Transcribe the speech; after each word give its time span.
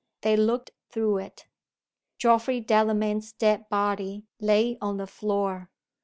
They 0.21 0.35
looked 0.35 0.71
through 0.89 1.17
it. 1.19 1.45
Geoffrey 2.17 2.59
Delamayn's 2.59 3.33
dead 3.33 3.69
body 3.69 4.25
lay 4.39 4.79
on 4.81 4.97
the 4.97 5.05
floor. 5.05 5.69